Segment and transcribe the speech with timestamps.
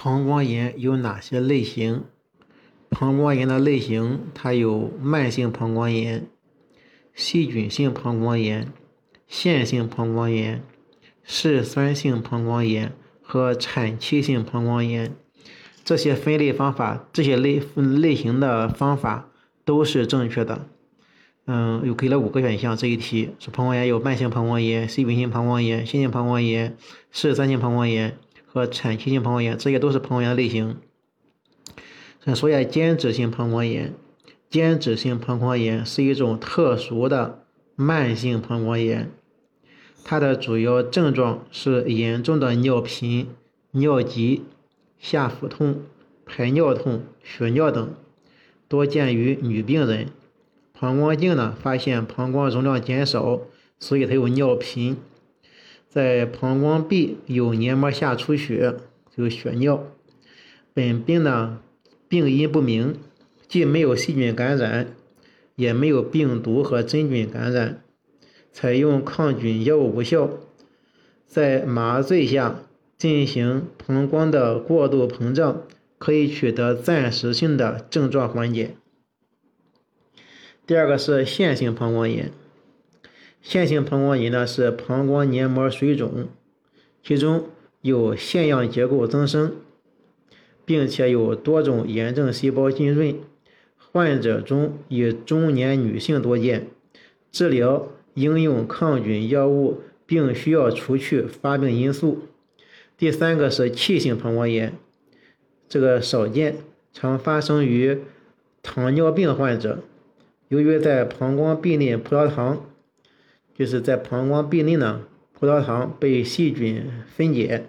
[0.00, 2.04] 膀胱炎有哪些类型？
[2.88, 6.24] 膀胱炎的类型，它有慢性膀胱炎、
[7.16, 8.72] 细菌性膀胱炎、
[9.26, 10.62] 腺性膀胱炎、
[11.24, 15.16] 嗜酸性膀胱炎和产气性膀胱炎。
[15.84, 19.28] 这些分类方法，这些类类型的方法
[19.64, 20.68] 都是正确的。
[21.46, 22.76] 嗯，又给了五个选项。
[22.76, 26.76] 这一题是膀胱炎有慢性膀胱炎、细菌性膀胱炎、腺性膀胱炎、
[27.10, 28.16] 嗜酸性膀胱炎。
[28.50, 30.76] 和产气性膀胱炎，这些都是膀胱炎的类型。
[32.24, 33.94] 再说一下间质性膀胱炎，
[34.50, 37.44] 间质性膀胱炎是一种特殊的
[37.76, 39.10] 慢性膀胱炎，
[40.04, 43.28] 它的主要症状是严重的尿频、
[43.70, 44.42] 尿急、
[44.98, 45.82] 下腹痛、
[46.26, 47.94] 排尿痛、血尿等，
[48.66, 50.08] 多见于女病人。
[50.72, 53.40] 膀胱镜呢发现膀胱容量减少，
[53.78, 54.96] 所以它有尿频。
[55.88, 58.76] 在膀胱壁有黏膜下出血，
[59.16, 59.84] 有血尿。
[60.74, 61.60] 本病呢，
[62.08, 62.96] 病因不明，
[63.48, 64.94] 既没有细菌感染，
[65.56, 67.82] 也没有病毒和真菌感染，
[68.52, 70.30] 采用抗菌药物无效。
[71.26, 72.60] 在麻醉下
[72.96, 75.62] 进行膀胱的过度膨胀，
[75.98, 78.76] 可以取得暂时性的症状缓解。
[80.66, 82.30] 第二个是线性膀胱炎。
[83.48, 86.28] 腺性膀胱炎呢是膀胱黏膜水肿，
[87.02, 87.46] 其中
[87.80, 89.56] 有腺样结构增生，
[90.66, 93.18] 并且有多种炎症细胞浸润，
[93.90, 96.66] 患者中以中年女性多见，
[97.32, 102.24] 治疗应用抗菌药物，并需要除去发病因素。
[102.98, 104.74] 第三个是气性膀胱炎，
[105.66, 106.58] 这个少见，
[106.92, 108.00] 常发生于
[108.62, 109.78] 糖尿病患者，
[110.48, 112.66] 由于在膀胱壁内葡萄糖。
[113.58, 115.00] 就是在膀胱壁内呢，
[115.32, 117.64] 葡萄糖被细菌分解，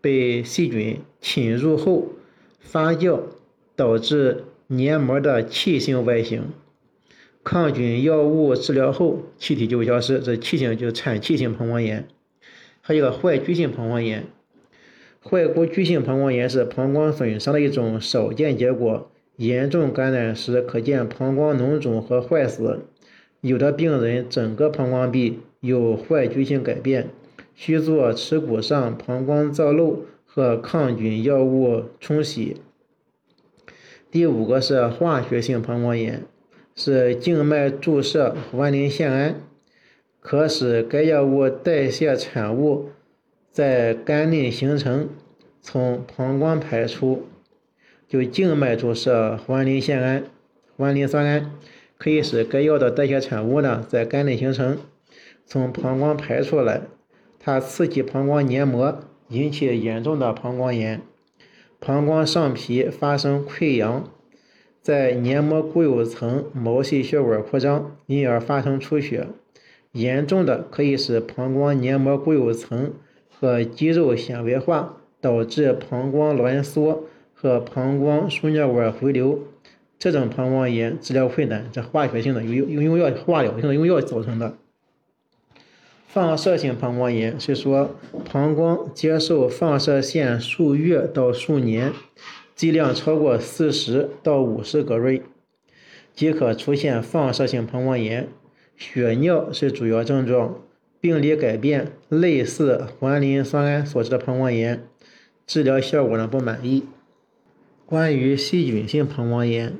[0.00, 2.12] 被细菌侵入后
[2.60, 3.20] 发酵，
[3.74, 6.44] 导致黏膜的气性外形。
[7.42, 12.06] 抗菌药物治疗后，气体就会消失，这气性就产气性膀胱炎。
[12.80, 14.26] 还有个坏疽性膀胱炎，
[15.20, 22.86] 坏疽性膀胱炎是膀胱损伤的一种少见结果，严重感染时可见膀胱脓肿和坏死。
[23.44, 27.10] 有的病人整个膀胱壁有坏疽性改变，
[27.54, 32.56] 需做耻骨上膀胱造瘘和抗菌药物冲洗。
[34.10, 36.22] 第五个是化学性膀胱炎，
[36.74, 39.34] 是静脉注射环磷酰胺，
[40.20, 42.88] 可使该药物代谢产物
[43.50, 45.10] 在肝内形成，
[45.60, 47.24] 从膀胱排出。
[48.08, 50.24] 就静脉注射环磷酰胺、
[50.78, 51.52] 环磷酸胺。
[52.04, 54.76] 可以使该药的代谢产物呢在肝内形成，
[55.46, 56.82] 从膀胱排出来，
[57.40, 61.00] 它刺激膀胱黏膜，引起严重的膀胱炎，
[61.80, 64.06] 膀胱上皮发生溃疡，
[64.82, 69.28] 在黏膜固有层毛细血管扩张，因而发生出血，
[69.92, 72.92] 严重的可以使膀胱黏膜固有层
[73.30, 79.44] 和肌肉纤维化，导致膀胱挛缩和膀胱输尿管回流。
[80.04, 84.58] 这种膀胱炎治疗困难，这化学性的，用用用药化疗性的用药造成的。
[86.06, 87.96] 放射性膀胱炎是说
[88.30, 91.90] 膀胱接受放射线数月到数年，
[92.54, 95.22] 剂量超过四十到五十格瑞，
[96.14, 98.28] 即可出现放射性膀胱炎。
[98.76, 100.60] 血尿是主要症状，
[101.00, 104.86] 病理改变类似环磷酸胺所致的膀胱炎，
[105.46, 106.84] 治疗效果呢不满意。
[107.86, 109.74] 关于细菌性膀胱炎，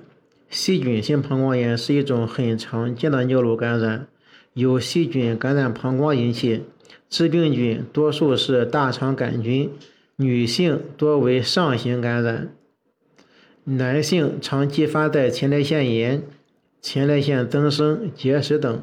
[0.55, 4.07] 细菌性膀胱炎是一种很常见的尿路感染，
[4.53, 6.63] 由细菌感染膀胱引起，
[7.11, 9.73] 致病菌多数是大肠杆菌，
[10.15, 12.55] 女性多为上行感染，
[13.65, 16.23] 男性常继发在前列腺炎、
[16.81, 18.81] 前列腺增生、结石等，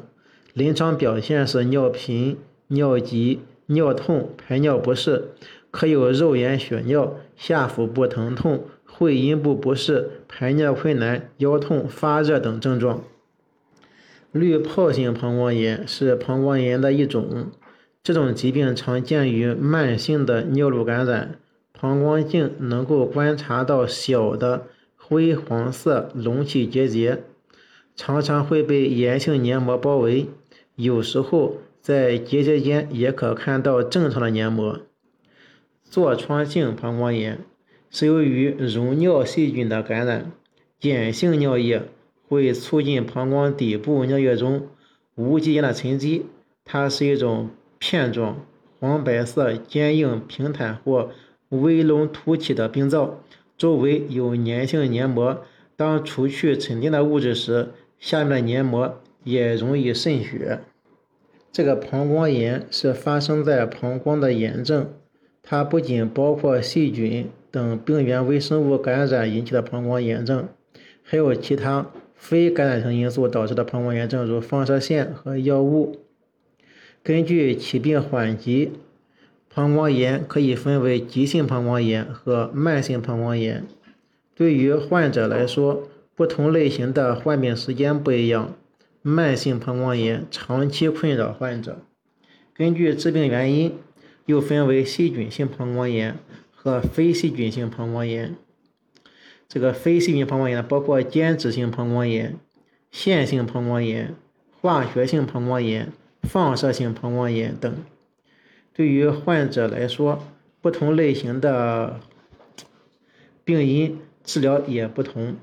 [0.52, 5.30] 临床表现是尿频、尿急、尿痛、排尿不适，
[5.70, 8.66] 可有肉眼血尿、下腹部疼痛。
[9.02, 13.02] 会阴部不适、排尿困难、腰痛、发热等症状。
[14.30, 17.50] 滤泡性膀胱炎是膀胱炎的一种，
[18.04, 21.40] 这种疾病常见于慢性的尿路感染，
[21.72, 27.24] 膀胱镜能够观察到小的灰黄色隆起结节，
[27.96, 30.28] 常常会被炎性黏膜包围，
[30.76, 34.78] 有时候在结节间也可看到正常的黏膜。
[35.90, 37.40] 痤疮性膀胱炎。
[37.92, 40.32] 是由于溶尿细菌的感染，
[40.80, 41.82] 碱性尿液
[42.26, 44.66] 会促进膀胱底部尿液中
[45.14, 46.24] 无机盐的沉积，
[46.64, 48.46] 它是一种片状、
[48.80, 51.10] 黄白色、坚硬、平坦或
[51.50, 53.20] 微隆凸起的病灶，
[53.58, 55.44] 周围有粘性黏膜。
[55.76, 60.60] 当除去沉淀的物质时，下面的黏膜也容易渗血。
[61.50, 64.94] 这个膀胱炎是发生在膀胱的炎症，
[65.42, 70.48] 它不仅包括细菌等病原微生物感染引起的膀胱炎症，
[71.02, 75.98] 还有其他非感染性因素导致的膀胱炎症，如放射线和药物。
[77.02, 78.72] 根据起病缓急，
[79.54, 83.64] 膀胱炎可以分为急性膀胱炎和慢性膀胱炎。
[84.34, 88.54] 对于患者来说，不同类型的患病时间不一样。
[89.02, 91.78] 慢性膀胱炎长期困扰患者，
[92.54, 93.74] 根据致病原因，
[94.26, 96.16] 又分为细菌性膀胱炎
[96.62, 98.36] 和非细菌性膀胱炎。
[99.48, 102.38] 这个非细菌膀胱炎包括间质性膀胱炎、
[102.92, 104.14] 线性膀胱炎、
[104.60, 105.92] 化学性膀胱炎、
[106.22, 107.74] 放射性膀胱炎等。
[108.72, 110.22] 对于患者来说，
[110.60, 111.98] 不同类型的
[113.42, 115.34] 病因治疗也不同。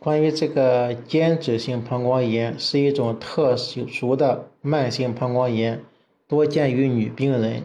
[0.00, 5.80] 关于这个间质性膀胱炎是一种特殊的慢性膀胱炎，
[6.26, 7.62] 多见于女病人。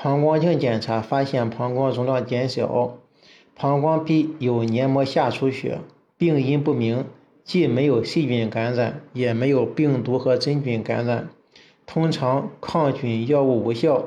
[0.00, 2.98] 膀胱镜检查发现膀胱容量减小，
[3.56, 5.80] 膀胱壁有黏膜下出血，
[6.16, 7.04] 病因不明，
[7.42, 11.28] 既没有细菌感染，也没有病毒和真菌感染。
[11.84, 14.06] 通常抗菌药物无效，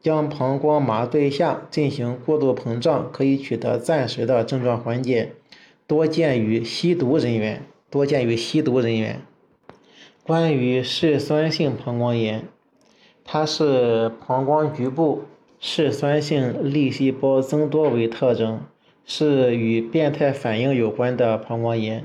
[0.00, 5.32] 将膀胱麻醉下进行过度膨胀，可以取得暂时的症状缓解。
[5.88, 9.20] 多见于吸毒人员，多见于吸毒人员。
[10.22, 12.44] 关于嗜酸性膀胱炎，
[13.24, 15.22] 它是膀胱局部
[15.58, 18.60] 嗜酸性粒细胞增多为特征，
[19.04, 22.04] 是与变态反应有关的膀胱炎。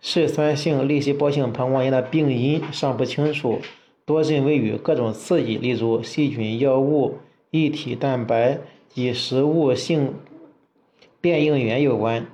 [0.00, 3.58] 嗜酸性粒细胞性膀胱炎的病因尚不清楚，
[4.04, 7.16] 多认为与各种刺激，例如细菌、药物、
[7.50, 8.58] 异体蛋白
[8.88, 10.14] 及食物性
[11.20, 12.26] 变应原有关。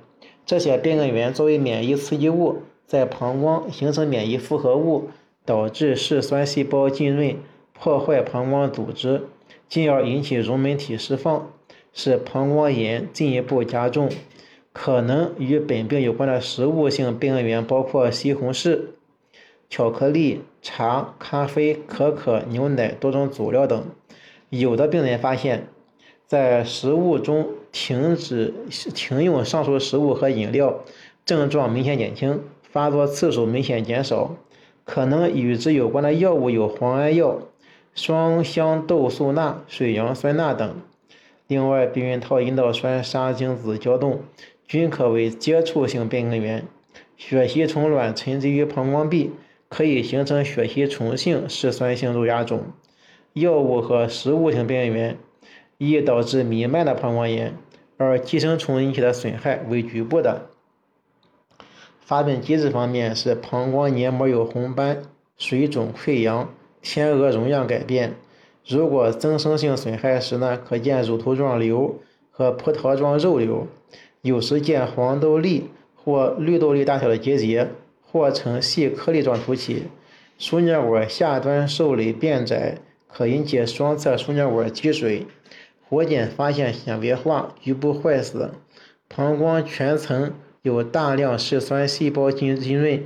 [0.45, 5.09] 这些变应原作为免疫刺激物，在膀胱形成免疫复合物，
[5.45, 7.37] 导致嗜酸细胞浸润，
[7.81, 9.23] 破坏膀胱组织，
[9.67, 11.51] 进而引起溶酶体释放，
[11.91, 14.07] 使膀胱炎进一步加重。
[14.71, 18.81] 可能与本病有关的食物性病原包括西红柿、
[19.67, 23.83] 巧克力、茶、咖啡、可可、牛奶、多种佐料等。
[24.49, 25.67] 有的病人发现。
[26.27, 28.53] 在食物中停止
[28.95, 30.81] 停用上述食物和饮料，
[31.25, 34.37] 症状明显减轻，发作次数明显减少。
[34.85, 37.41] 可能与之有关的药物有磺胺药、
[37.93, 40.75] 双香豆素钠、水杨酸钠等。
[41.47, 44.21] 另外，避孕套阴道栓杀精子胶冻
[44.65, 46.65] 均可为接触性变更源。
[47.17, 49.31] 血吸虫卵沉积于膀胱壁，
[49.69, 52.63] 可以形成血吸虫性嗜酸性肉芽肿。
[53.33, 55.17] 药物和食物性变更原。
[55.77, 57.57] 易导致弥漫的膀胱炎，
[57.97, 60.47] 而寄生虫引起的损害为局部的。
[61.99, 65.01] 发病机制方面是膀胱黏膜有红斑、
[65.37, 68.15] 水肿、溃疡、天鹅容样改变。
[68.67, 71.99] 如果增生性损害时呢，可见乳头状瘤
[72.29, 73.67] 和葡萄状肉瘤，
[74.21, 77.69] 有时见黄豆粒或绿豆粒大小的结节，
[78.01, 79.85] 或呈细颗粒状凸起。
[80.37, 85.27] 输尿管下端受累变窄，可引起双侧输尿管积水。
[85.87, 88.51] 活检发现纤维化、局部坏死，
[89.09, 93.03] 膀胱全层有大量嗜酸细胞浸浸润，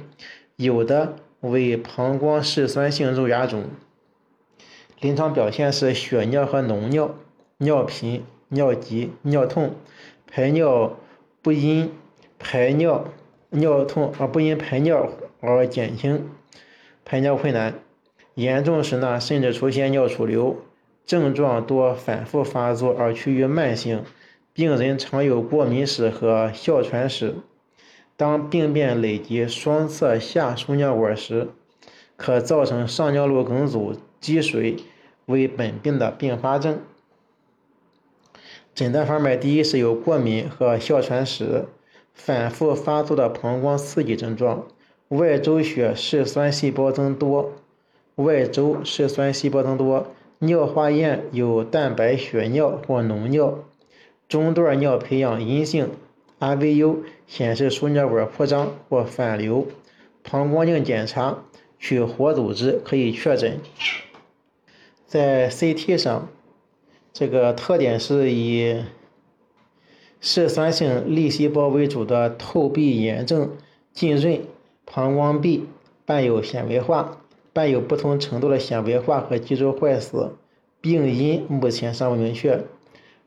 [0.56, 3.66] 有的为膀胱嗜酸性肉芽肿。
[5.00, 7.16] 临床表现是血尿和脓尿、
[7.58, 9.76] 尿频、尿急、尿痛，
[10.28, 10.98] 排尿
[11.42, 11.92] 不因
[12.40, 13.06] 排尿
[13.50, 16.30] 尿痛而不因排尿而减轻，
[17.04, 17.76] 排尿困难，
[18.34, 20.58] 严重时呢甚至出现尿储留。
[21.06, 24.04] 症状多反复发作而趋于慢性，
[24.54, 27.36] 病人常有过敏史和哮喘史。
[28.18, 31.50] 当病变累及双侧下输尿管时，
[32.16, 34.78] 可造成上尿路梗阻积水，
[35.26, 36.80] 为本病的并发症。
[38.74, 41.66] 诊断方面，第一是有过敏和哮喘史，
[42.14, 44.66] 反复发作的膀胱刺激症状，
[45.10, 47.52] 外周血嗜酸细胞增多，
[48.16, 50.08] 外周嗜酸细胞增多。
[50.40, 53.60] 尿化验有蛋白血尿或脓尿，
[54.28, 55.90] 中段尿培养阴性
[56.46, 59.68] ，RVU 显示输尿管扩张或反流，
[60.24, 61.44] 膀胱镜检查
[61.80, 63.60] 取活组织可以确诊。
[65.06, 66.28] 在 CT 上，
[67.12, 68.84] 这个特点是以
[70.20, 73.58] 嗜酸性粒细胞为主的透壁炎症
[73.94, 74.42] 浸润，
[74.86, 75.66] 膀胱壁
[76.06, 77.22] 伴有纤维化。
[77.54, 80.36] 伴有不同程度的纤维化和肌肉坏死，
[80.82, 82.66] 病因目前尚不明确。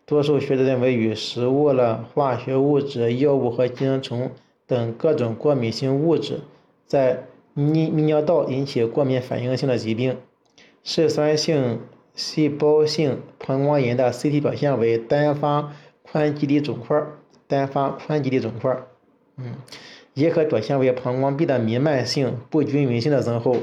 [0.09, 4.31] 多数学者认为与食物了、化学物质、药物和寄生虫
[4.67, 6.41] 等各种过敏性物质
[6.87, 7.25] 在
[7.55, 10.17] 泌泌尿道引起过敏反应性的疾病。
[10.83, 11.81] 嗜酸性
[12.15, 17.03] 细胞性膀胱炎的 CT 表现为单发宽基底肿块，
[17.47, 18.75] 单发宽基底肿块，
[19.37, 19.57] 嗯，
[20.15, 23.59] 也可表现为膀胱壁的弥漫性不均匀性的增厚。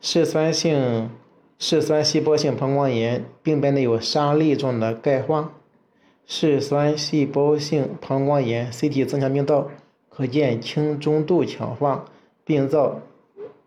[0.00, 1.10] 嗜酸性
[1.64, 5.52] 嗜酸细胞性膀胱炎病变内有沙粒状的钙化。
[6.26, 9.70] 嗜酸细胞性膀胱炎 CT 增强病灶
[10.08, 12.06] 可见轻中度强化，
[12.44, 13.02] 病灶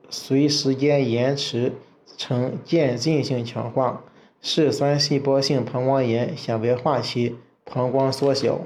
[0.09, 1.71] 随时间延迟
[2.17, 4.03] 呈渐进性强化。
[4.41, 8.59] 嗜酸细胞性膀胱炎显为化期，膀胱缩小。